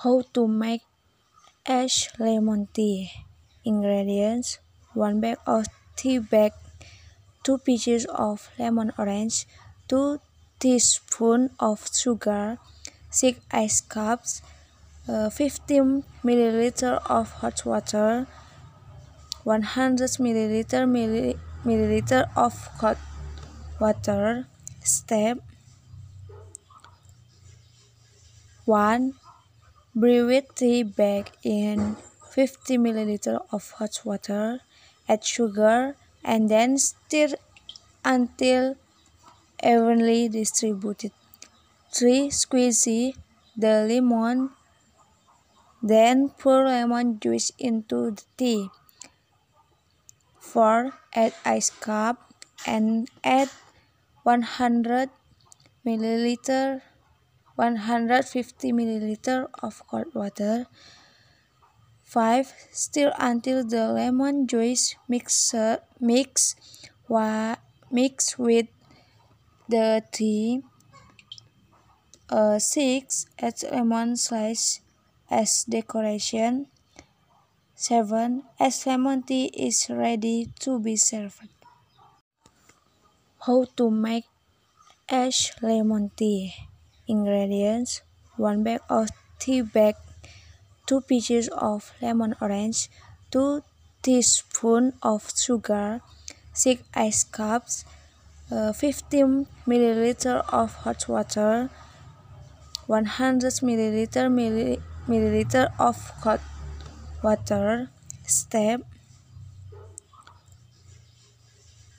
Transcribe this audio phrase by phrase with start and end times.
[0.00, 0.80] How to make
[1.68, 3.12] ash lemon tea.
[3.66, 4.58] Ingredients
[4.94, 6.52] 1 bag of tea bag,
[7.44, 9.44] 2 pieces of lemon orange,
[9.88, 10.16] 2
[10.58, 12.56] teaspoons of sugar,
[13.10, 14.40] 6 ice cups,
[15.06, 18.26] uh, 15 milliliter of hot water,
[19.44, 20.88] 100 milliliter
[21.68, 22.96] milliliter of hot
[23.78, 24.46] water.
[24.80, 25.44] Step
[28.64, 29.19] 1.
[29.92, 31.96] Brew it tea bag in
[32.30, 34.60] 50 milliliter of hot water,
[35.08, 37.34] add sugar, and then stir
[38.04, 38.76] until
[39.62, 41.10] evenly distributed.
[41.90, 42.30] 3.
[42.30, 42.84] Squeeze
[43.56, 44.50] the lemon,
[45.82, 48.70] then pour lemon juice into the tea.
[50.38, 50.92] 4.
[51.14, 52.32] Add ice cup
[52.64, 53.50] and add
[54.22, 55.10] 100
[55.84, 56.82] milliliter
[57.60, 60.64] 150 ml of cold water.
[62.04, 62.54] 5.
[62.72, 65.54] Stir until the lemon juice mix,
[66.00, 66.56] mix,
[67.92, 68.66] mix with
[69.68, 70.62] the tea.
[72.30, 73.26] Uh, 6.
[73.38, 74.80] Add lemon slice
[75.30, 76.66] as decoration.
[77.74, 78.42] 7.
[78.58, 81.44] As lemon tea is ready to be served.
[83.44, 84.24] How to make
[85.10, 86.69] ash lemon tea.
[87.10, 88.02] Ingredients
[88.36, 89.94] 1 bag of tea bag,
[90.86, 92.88] 2 pieces of lemon orange,
[93.30, 93.62] 2
[94.02, 96.00] teaspoons of sugar,
[96.54, 97.84] 6 ice cups,
[98.50, 101.70] uh, 15 milliliter of hot water,
[102.86, 104.26] 100 milliliter
[105.06, 106.40] milliliter of hot
[107.22, 107.90] water.
[108.26, 108.82] Step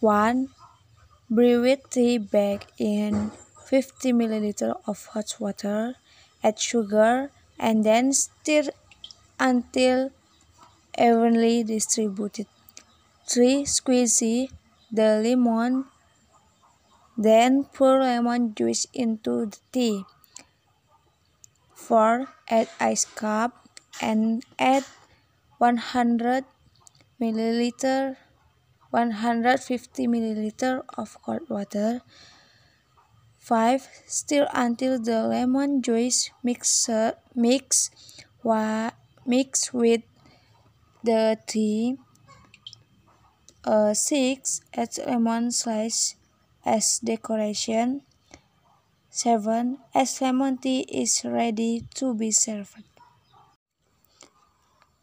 [0.00, 0.48] 1.
[1.30, 3.30] Brew tea bag in
[3.72, 5.96] 50 milliliter of hot water,
[6.44, 8.68] add sugar, and then stir
[9.40, 10.10] until
[10.98, 12.46] evenly distributed.
[13.26, 13.64] 3.
[13.64, 14.50] Squeeze
[14.92, 15.86] the lemon,
[17.16, 20.04] then pour lemon juice into the tea.
[21.74, 22.28] 4.
[22.50, 23.56] Add ice cup
[24.02, 24.84] and add
[25.56, 26.44] 100
[27.18, 28.16] milliliter
[28.90, 32.02] 150 milliliter of cold water
[33.42, 34.06] 5.
[34.06, 36.88] Stir until the lemon juice mix,
[37.34, 37.90] mix,
[39.26, 40.02] mix with
[41.02, 41.98] the tea.
[43.64, 44.60] Uh, 6.
[44.74, 46.14] Add lemon slice
[46.64, 48.02] as decoration.
[49.10, 49.78] 7.
[49.92, 52.84] As lemon tea is ready to be served.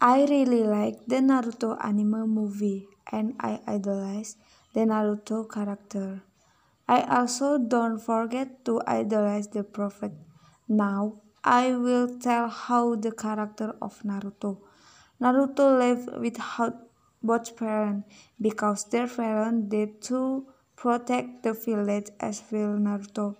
[0.00, 4.36] I really like the Naruto anime movie and I idolize
[4.72, 6.22] the Naruto character.
[6.90, 10.10] I also don't forget to idolize the prophet.
[10.68, 14.58] Now, I will tell how the character of Naruto.
[15.22, 16.74] Naruto lived without
[17.22, 23.36] both parents because their parents did to protect the village as well Naruto.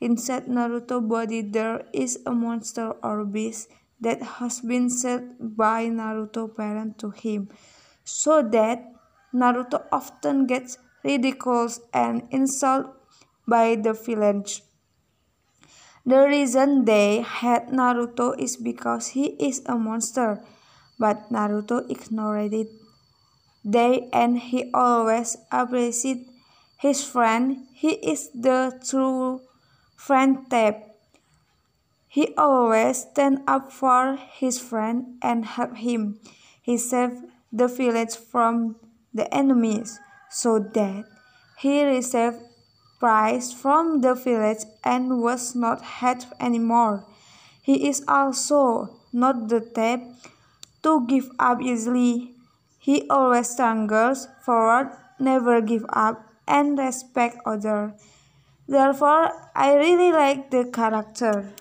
[0.00, 3.68] Inside Naruto body there is a monster or beast
[4.00, 7.48] that has been set by Naruto parent to him
[8.04, 8.92] so that
[9.34, 12.90] Naruto often gets ridiculed and insulted
[13.46, 14.62] by the village.
[16.04, 20.42] The reason they hate Naruto is because he is a monster,
[20.98, 22.68] but Naruto ignored it.
[23.64, 26.26] They and he always appreciated
[26.78, 27.68] his friend.
[27.72, 29.42] He is the true
[29.94, 30.82] friend type.
[32.08, 36.18] He always stand up for his friend and help him.
[36.60, 38.76] He saved the village from
[39.14, 40.00] the enemies
[40.32, 41.04] so that
[41.58, 42.38] he received
[42.98, 47.04] praise from the village and was not hated anymore.
[47.62, 50.02] He is also not the type
[50.82, 52.32] to give up easily.
[52.78, 57.92] He always struggles forward, never give up, and respect others.
[58.66, 61.52] Therefore, I really like the character.